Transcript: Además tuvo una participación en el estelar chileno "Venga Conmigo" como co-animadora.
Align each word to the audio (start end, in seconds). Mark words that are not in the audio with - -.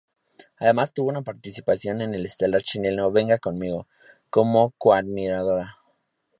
Además 0.57 0.93
tuvo 0.95 1.09
una 1.09 1.21
participación 1.21 2.01
en 2.01 2.15
el 2.15 2.25
estelar 2.25 2.63
chileno 2.63 3.11
"Venga 3.11 3.37
Conmigo" 3.37 3.87
como 4.31 4.71
co-animadora. 4.79 5.77